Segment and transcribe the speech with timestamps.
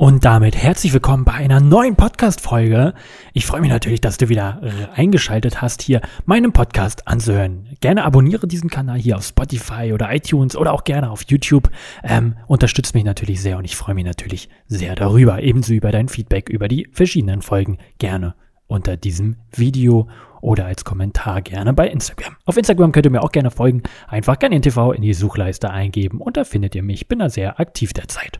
[0.00, 2.94] Und damit herzlich willkommen bei einer neuen Podcast-Folge.
[3.32, 4.60] Ich freue mich natürlich, dass du wieder
[4.94, 7.66] eingeschaltet hast, hier meinen Podcast anzuhören.
[7.80, 11.68] Gerne abonniere diesen Kanal hier auf Spotify oder iTunes oder auch gerne auf YouTube.
[12.04, 15.42] Ähm, unterstützt mich natürlich sehr und ich freue mich natürlich sehr darüber.
[15.42, 17.78] Ebenso über dein Feedback über die verschiedenen Folgen.
[17.98, 18.36] Gerne
[18.68, 20.08] unter diesem Video
[20.40, 22.36] oder als Kommentar gerne bei Instagram.
[22.44, 23.82] Auf Instagram könnt ihr mir auch gerne folgen.
[24.06, 27.00] Einfach gerne TV in die Suchleiste eingeben und da findet ihr mich.
[27.00, 28.38] Ich bin da sehr aktiv derzeit.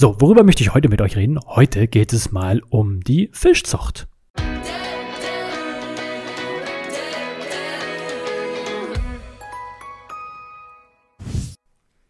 [0.00, 1.40] So, worüber möchte ich heute mit euch reden?
[1.44, 4.06] Heute geht es mal um die Fischzucht.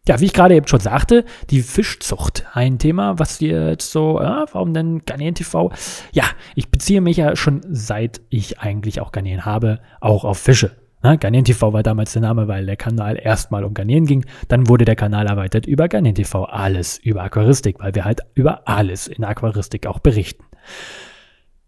[0.07, 2.45] Ja, wie ich gerade eben schon sagte, die Fischzucht.
[2.53, 5.71] Ein Thema, was wir jetzt so, ja, warum denn Garnelen TV?
[6.11, 10.88] Ja, ich beziehe mich ja schon seit ich eigentlich auch Garnelen habe, auch auf Fische.
[11.01, 14.25] Na, Garnelen TV war damals der Name, weil der Kanal erstmal um Garnelen ging.
[14.49, 16.43] Dann wurde der Kanal erweitert über Garnelen TV.
[16.43, 20.43] Alles über Aquaristik, weil wir halt über alles in Aquaristik auch berichten.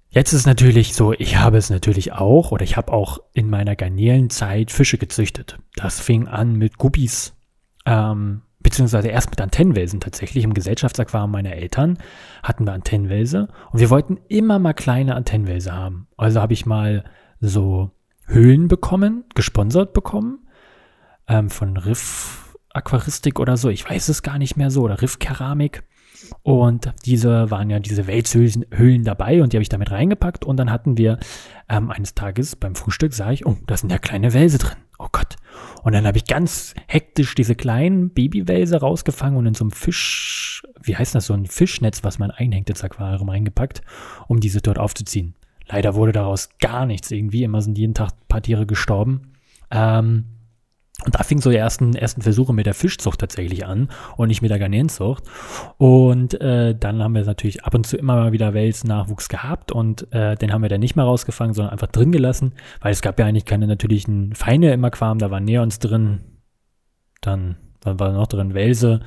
[0.09, 3.77] Jetzt ist natürlich so, ich habe es natürlich auch oder ich habe auch in meiner
[3.77, 5.57] Garnelenzeit Fische gezüchtet.
[5.75, 7.33] Das fing an mit Guppies,
[7.85, 10.43] ähm, beziehungsweise erst mit Antennenwelsen tatsächlich.
[10.43, 11.97] Im Gesellschaftsaquarium meiner Eltern
[12.43, 16.09] hatten wir Antennenwelse und wir wollten immer mal kleine Antennenwelse haben.
[16.17, 17.05] Also habe ich mal
[17.39, 17.91] so
[18.25, 20.47] Höhlen bekommen, gesponsert bekommen,
[21.27, 25.19] ähm, von Riff Aquaristik oder so, ich weiß es gar nicht mehr so, oder Riff
[25.19, 25.83] Keramik.
[26.43, 30.45] Und diese waren ja diese Welshöhlen dabei und die habe ich damit reingepackt.
[30.45, 31.19] Und dann hatten wir
[31.67, 34.77] ähm, eines Tages beim Frühstück, sah ich, oh, da sind ja kleine Wälse drin.
[34.99, 35.35] Oh Gott.
[35.83, 40.63] Und dann habe ich ganz hektisch diese kleinen Babywälse rausgefangen und in so einem Fisch,
[40.81, 43.81] wie heißt das, so ein Fischnetz, was man einhängt ins Aquarium reingepackt,
[44.27, 45.33] um diese dort aufzuziehen.
[45.71, 47.43] Leider wurde daraus gar nichts irgendwie.
[47.43, 49.33] Immer sind jeden Tag ein paar Tiere gestorben.
[49.71, 50.25] Ähm,
[51.03, 54.43] und da fing so die ersten, ersten Versuche mit der Fischzucht tatsächlich an und nicht
[54.43, 55.23] mit der Garnelenzucht.
[55.77, 60.11] Und äh, dann haben wir natürlich ab und zu immer mal wieder Welsnachwuchs gehabt und
[60.13, 63.19] äh, den haben wir dann nicht mehr rausgefangen, sondern einfach drin gelassen, weil es gab
[63.19, 66.19] ja eigentlich keine natürlichen Feinde im Aquarium, da waren Neons drin,
[67.21, 68.99] dann, dann war noch drin Welse,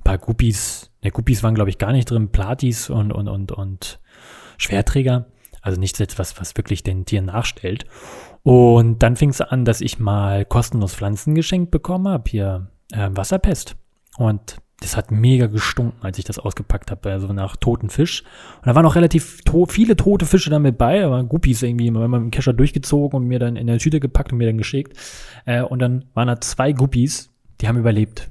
[0.00, 3.52] ein paar Guppies, ne, Guppies waren glaube ich gar nicht drin, Platis und, und, und,
[3.52, 4.00] und
[4.58, 5.26] Schwerträger.
[5.62, 7.86] Also nichts etwas, was wirklich den Tieren nachstellt.
[8.42, 13.10] Und dann fing es an, dass ich mal kostenlos Pflanzen geschenkt bekommen habe, hier äh,
[13.12, 13.76] Wasserpest.
[14.16, 18.22] Und das hat mega gestunken, als ich das ausgepackt habe, also nach toten Fisch.
[18.58, 22.06] Und da waren auch relativ to viele tote Fische damit bei, aber Guppies irgendwie, immer
[22.06, 24.96] mit dem Kescher durchgezogen und mir dann in der Tüte gepackt und mir dann geschickt.
[25.46, 27.30] Äh, und dann waren da zwei Guppies,
[27.60, 28.30] die haben überlebt.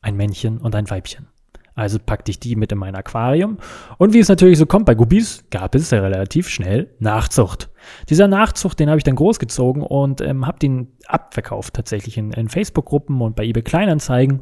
[0.00, 1.26] Ein Männchen und ein Weibchen.
[1.74, 3.58] Also packte ich die mit in mein Aquarium.
[3.98, 7.68] Und wie es natürlich so kommt bei Guppies, gab es relativ schnell Nachzucht.
[8.08, 12.48] Dieser Nachzucht, den habe ich dann großgezogen und ähm, habe den abverkauft tatsächlich in, in
[12.48, 14.40] Facebook-Gruppen und bei eBay Kleinanzeigen.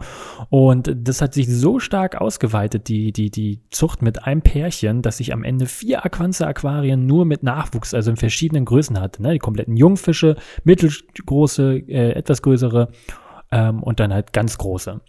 [0.51, 5.19] Und das hat sich so stark ausgeweitet, die, die, die Zucht mit einem Pärchen, dass
[5.19, 9.23] ich am Ende vier Aquanze-Aquarien nur mit Nachwuchs, also in verschiedenen Größen hatte.
[9.23, 9.33] Ne?
[9.33, 12.89] Die kompletten Jungfische, mittelgroße, äh, etwas größere
[13.51, 15.01] ähm, und dann halt ganz große.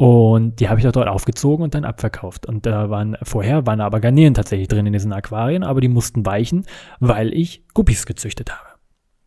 [0.00, 2.46] Und die habe ich auch dort aufgezogen und dann abverkauft.
[2.46, 6.24] Und da waren vorher waren aber Garnelen tatsächlich drin in diesen Aquarien, aber die mussten
[6.24, 6.64] weichen,
[7.00, 8.78] weil ich Guppies gezüchtet habe.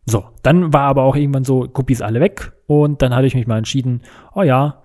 [0.04, 3.46] So, dann war aber auch irgendwann so Guppies alle weg und dann hatte ich mich
[3.46, 4.02] mal entschieden,
[4.34, 4.82] oh ja,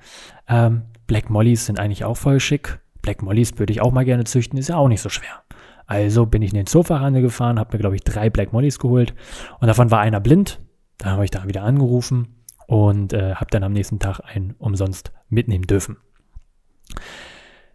[0.48, 2.80] ähm, Black Mollies sind eigentlich auch voll schick.
[3.02, 5.42] Black Mollies würde ich auch mal gerne züchten, ist ja auch nicht so schwer.
[5.88, 9.16] Also bin ich in den Zoofachhandel gefahren, habe mir glaube ich drei Black Mollies geholt
[9.60, 10.62] und davon war einer blind.
[11.00, 12.39] Da habe ich da wieder angerufen
[12.70, 15.98] und äh, habe dann am nächsten Tag einen umsonst mitnehmen dürfen.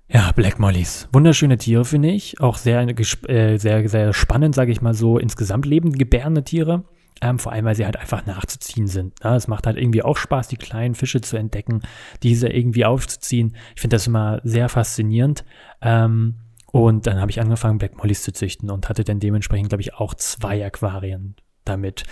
[0.06, 1.08] Ja, Black Mollies.
[1.12, 2.40] Wunderschöne Tiere, finde ich.
[2.40, 2.86] Auch sehr,
[3.28, 6.84] äh, sehr, sehr spannend, sage ich mal so, insgesamt lebendgebärende Tiere.
[7.20, 9.24] Ähm, vor allem, weil sie halt einfach nachzuziehen sind.
[9.24, 9.34] Ne?
[9.34, 11.82] Es macht halt irgendwie auch Spaß, die kleinen Fische zu entdecken,
[12.22, 13.56] diese irgendwie aufzuziehen.
[13.74, 15.44] Ich finde das immer sehr faszinierend.
[15.82, 16.36] Ähm,
[16.70, 19.94] und dann habe ich angefangen, Black Mollies zu züchten und hatte dann dementsprechend, glaube ich,
[19.94, 21.34] auch zwei Aquarien
[21.64, 22.04] damit.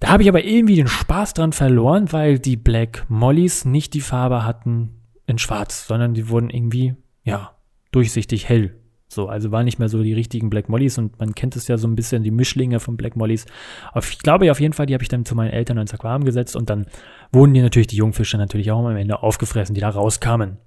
[0.00, 4.00] Da habe ich aber irgendwie den Spaß dran verloren, weil die Black Mollys nicht die
[4.00, 4.90] Farbe hatten
[5.26, 7.52] in schwarz, sondern die wurden irgendwie, ja,
[7.92, 8.76] durchsichtig hell.
[9.08, 11.78] So, also waren nicht mehr so die richtigen Black Mollys und man kennt es ja
[11.78, 13.46] so ein bisschen, die Mischlinge von Black Mollys.
[13.92, 16.24] Aber ich glaube auf jeden Fall, die habe ich dann zu meinen Eltern ins Aquarium
[16.24, 16.86] gesetzt und dann
[17.32, 20.58] wurden die natürlich, die Jungfische natürlich auch am Ende aufgefressen, die da rauskamen.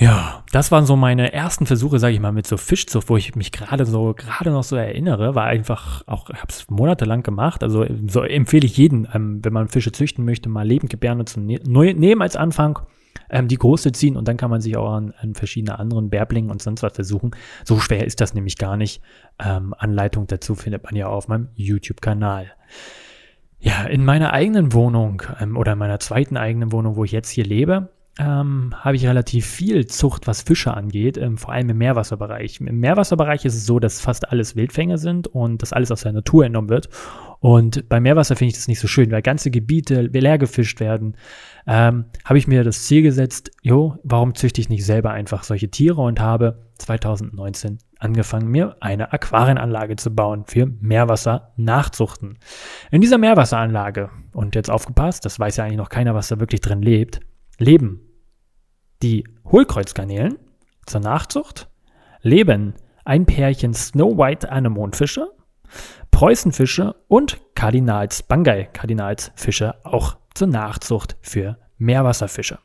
[0.00, 3.36] Ja, das waren so meine ersten Versuche, sage ich mal, mit so Fischzucht, wo ich
[3.36, 7.62] mich gerade so gerade noch so erinnere, war einfach auch, habe es monatelang gemacht.
[7.62, 11.60] Also so empfehle ich jeden, ähm, wenn man Fische züchten möchte, mal lebendgebärende zu ne
[11.66, 12.78] nehmen als Anfang,
[13.28, 16.50] ähm, die große ziehen und dann kann man sich auch an, an verschiedene anderen Bärblingen
[16.50, 17.32] und sonst was versuchen.
[17.64, 19.02] So schwer ist das nämlich gar nicht.
[19.38, 22.50] Ähm, Anleitung dazu findet man ja auf meinem YouTube-Kanal.
[23.58, 27.28] Ja, in meiner eigenen Wohnung ähm, oder in meiner zweiten eigenen Wohnung, wo ich jetzt
[27.28, 31.78] hier lebe, ähm, habe ich relativ viel Zucht, was Fische angeht, ähm, vor allem im
[31.78, 32.60] Meerwasserbereich.
[32.60, 36.12] Im Meerwasserbereich ist es so, dass fast alles Wildfänge sind und dass alles aus der
[36.12, 36.88] Natur entnommen wird.
[37.38, 41.16] Und beim Meerwasser finde ich das nicht so schön, weil ganze Gebiete leer gefischt werden.
[41.66, 45.70] Ähm, habe ich mir das Ziel gesetzt, jo, warum züchte ich nicht selber einfach solche
[45.70, 52.38] Tiere und habe 2019 angefangen, mir eine Aquarienanlage zu bauen für Meerwasser nachzuchten.
[52.90, 56.60] In dieser Meerwasseranlage, und jetzt aufgepasst, das weiß ja eigentlich noch keiner, was da wirklich
[56.60, 57.20] drin lebt,
[57.60, 58.00] leben
[59.02, 60.38] die Hohlkreuzgarnelen
[60.86, 61.68] zur Nachzucht,
[62.22, 62.74] leben
[63.04, 65.30] ein Pärchen Snow White Anemonfische,
[66.10, 72.58] Preußenfische und Kardinals Bangay Kardinalsfische auch zur Nachzucht für Meerwasserfische.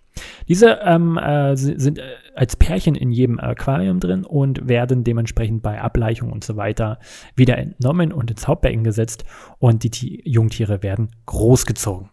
[0.47, 2.03] Diese ähm, äh, sind äh,
[2.35, 6.99] als Pärchen in jedem Aquarium drin und werden dementsprechend bei Ableichung und so weiter
[7.35, 9.25] wieder entnommen und ins Hauptbecken gesetzt
[9.59, 12.09] und die T Jungtiere werden großgezogen.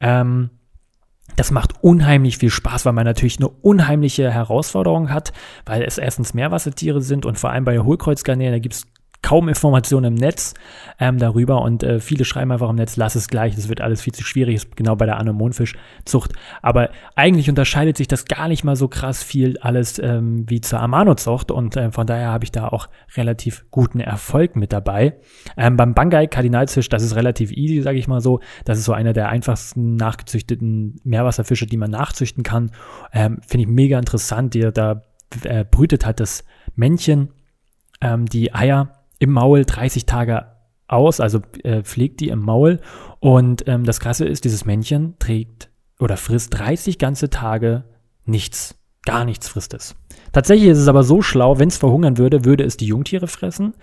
[0.00, 0.50] Ähm,
[1.36, 5.32] das macht unheimlich viel Spaß, weil man natürlich eine unheimliche Herausforderung hat,
[5.66, 8.86] weil es erstens Meerwassertiere sind und vor allem bei Hohlkreuzgarnelen, da gibt es
[9.24, 10.52] kaum Informationen im Netz
[11.00, 14.02] ähm, darüber und äh, viele schreiben einfach im Netz, lass es gleich, das wird alles
[14.02, 16.34] viel zu schwierig, ist genau bei der Anemonfischzucht.
[16.60, 20.78] Aber eigentlich unterscheidet sich das gar nicht mal so krass viel alles ähm, wie zur
[20.80, 25.16] Amano-Zucht und äh, von daher habe ich da auch relativ guten Erfolg mit dabei.
[25.56, 28.40] Ähm, beim Bangai Kardinalsfisch, das ist relativ easy, sage ich mal so.
[28.66, 32.72] Das ist so einer der einfachsten nachgezüchteten Meerwasserfische, die man nachzüchten kann.
[33.10, 35.00] Ähm, Finde ich mega interessant, die, da
[35.44, 36.44] äh, brütet halt das
[36.76, 37.30] Männchen
[38.02, 40.46] ähm, die Eier im Maul 30 Tage
[40.86, 42.80] aus, also äh, pflegt die im Maul.
[43.20, 47.84] Und ähm, das Krasse ist, dieses Männchen trägt oder frisst 30 ganze Tage
[48.24, 48.78] nichts.
[49.04, 49.96] Gar nichts frisst es.
[50.32, 53.74] Tatsächlich ist es aber so schlau, wenn es verhungern würde, würde es die Jungtiere fressen.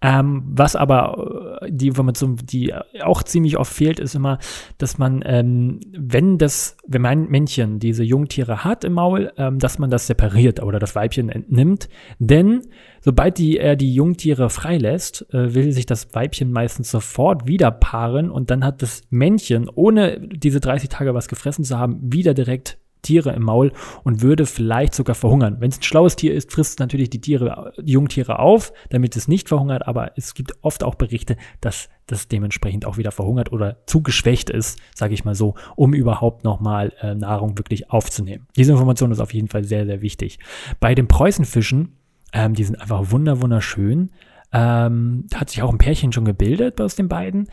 [0.00, 2.72] Ähm, was aber äh, die Information, die
[3.02, 4.38] auch ziemlich oft fehlt, ist immer,
[4.78, 9.78] dass man, ähm, wenn das, wenn mein Männchen diese Jungtiere hat im Maul, ähm, dass
[9.78, 11.88] man das separiert oder das Weibchen entnimmt.
[12.20, 12.62] Denn
[13.00, 18.30] sobald die, er die Jungtiere freilässt, äh, will sich das Weibchen meistens sofort wieder paaren
[18.30, 22.78] und dann hat das Männchen, ohne diese 30 Tage was gefressen zu haben, wieder direkt
[23.02, 23.72] Tiere im Maul
[24.04, 25.56] und würde vielleicht sogar verhungern.
[25.60, 29.16] Wenn es ein schlaues Tier ist, frisst es natürlich die Tiere, die Jungtiere auf, damit
[29.16, 33.52] es nicht verhungert, aber es gibt oft auch Berichte, dass das dementsprechend auch wieder verhungert
[33.52, 38.46] oder zu geschwächt ist, sage ich mal so, um überhaupt nochmal äh, Nahrung wirklich aufzunehmen.
[38.56, 40.38] Diese Information ist auf jeden Fall sehr, sehr wichtig.
[40.80, 41.96] Bei den Preußenfischen,
[42.32, 44.10] ähm, die sind einfach wunder, wunderschön.
[44.52, 47.48] Ähm, da hat sich auch ein Pärchen schon gebildet aus den beiden.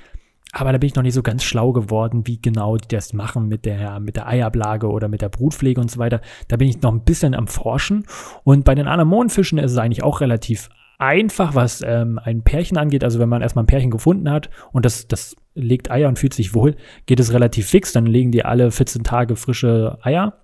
[0.57, 3.49] Aber da bin ich noch nicht so ganz schlau geworden, wie genau die das machen
[3.49, 6.21] mit der, mit der Eiablage oder mit der Brutpflege und so weiter.
[6.47, 8.05] Da bin ich noch ein bisschen am Forschen.
[8.45, 13.03] Und bei den Anemonenfischen ist es eigentlich auch relativ einfach, was ähm, ein Pärchen angeht.
[13.03, 16.33] Also wenn man erstmal ein Pärchen gefunden hat und das, das legt Eier und fühlt
[16.33, 17.91] sich wohl, geht es relativ fix.
[17.91, 20.35] Dann legen die alle 14 Tage frische Eier.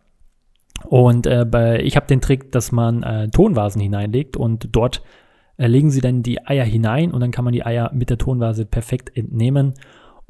[0.84, 5.04] Und äh, bei, ich habe den Trick, dass man äh, Tonvasen hineinlegt und dort
[5.56, 8.18] äh, legen sie dann die Eier hinein und dann kann man die Eier mit der
[8.18, 9.76] Tonvase perfekt entnehmen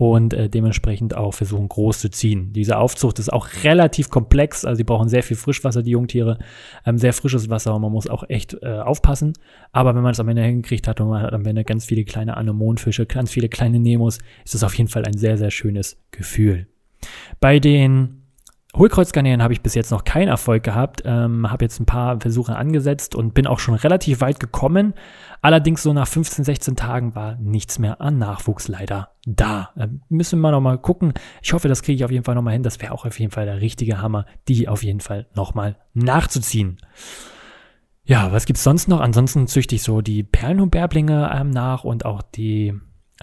[0.01, 2.53] und äh, dementsprechend auch versuchen, groß zu ziehen.
[2.53, 6.39] Diese Aufzucht ist auch relativ komplex, also sie brauchen sehr viel Frischwasser, die Jungtiere,
[6.87, 9.33] ähm, sehr frisches Wasser und man muss auch echt äh, aufpassen.
[9.71, 12.03] Aber wenn man es am Ende hingekriegt hat und man hat am Ende ganz viele
[12.03, 16.01] kleine Anemonenfische, ganz viele kleine Nemos, ist das auf jeden Fall ein sehr, sehr schönes
[16.09, 16.65] Gefühl.
[17.39, 18.20] Bei den
[18.75, 22.55] Hohlkreuzgarnelen habe ich bis jetzt noch keinen Erfolg gehabt, ähm, habe jetzt ein paar Versuche
[22.55, 24.93] angesetzt und bin auch schon relativ weit gekommen.
[25.41, 29.71] Allerdings so nach 15, 16 Tagen war nichts mehr an Nachwuchs leider da.
[29.75, 31.13] Äh, müssen wir noch mal gucken.
[31.41, 32.63] Ich hoffe, das kriege ich auf jeden Fall noch mal hin.
[32.63, 35.75] Das wäre auch auf jeden Fall der richtige Hammer, die auf jeden Fall noch mal
[35.93, 36.77] nachzuziehen.
[38.03, 39.01] Ja, was gibt's sonst noch?
[39.01, 42.73] Ansonsten züchte ich so die Perlenhumbärblinge ähm, nach und auch die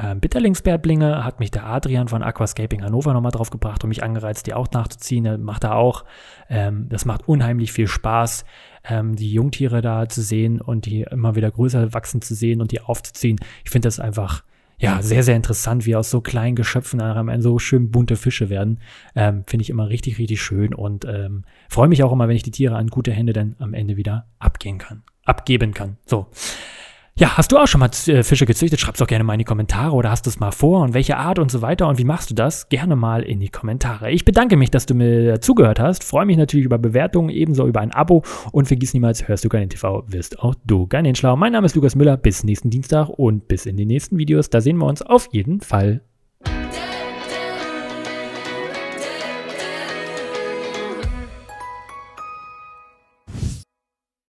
[0.01, 4.47] ähm, Bitterlingsbärblinge hat mich der Adrian von Aquascaping Hannover nochmal drauf gebracht und mich angereizt,
[4.47, 5.25] die auch nachzuziehen.
[5.25, 6.05] Er macht er auch.
[6.49, 8.45] Ähm, das macht unheimlich viel Spaß,
[8.85, 12.71] ähm, die Jungtiere da zu sehen und die immer wieder größer wachsen zu sehen und
[12.71, 13.39] die aufzuziehen.
[13.65, 14.45] Ich finde das einfach
[14.81, 18.79] ja, sehr, sehr interessant, wie aus so kleinen Geschöpfen am so schön bunte Fische werden.
[19.17, 22.45] Ähm, Finde ich immer richtig, richtig schön und ähm, freue mich auch immer, wenn ich
[22.45, 25.97] die Tiere an gute Hände dann am Ende wieder abgehen kann, abgeben kann.
[26.07, 26.29] So.
[27.19, 28.79] Ja, hast du auch schon mal äh, Fische gezüchtet?
[28.79, 31.17] Schreib's doch gerne mal in die Kommentare oder hast du es mal vor und welche
[31.17, 32.69] Art und so weiter und wie machst du das?
[32.69, 34.13] Gerne mal in die Kommentare.
[34.13, 36.05] Ich bedanke mich, dass du mir zugehört hast.
[36.05, 38.23] Freue mich natürlich über Bewertungen, ebenso über ein Abo
[38.53, 41.35] und vergiss niemals, hörst du Garnin TV, wirst auch du Garnin schlau.
[41.35, 42.17] Mein Name ist Lukas Müller.
[42.17, 44.49] Bis nächsten Dienstag und bis in die nächsten Videos.
[44.49, 46.03] Da sehen wir uns auf jeden Fall.